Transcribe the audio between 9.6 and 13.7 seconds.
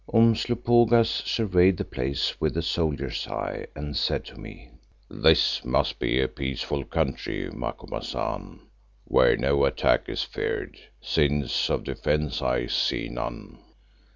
attack is feared, since of defences I see none."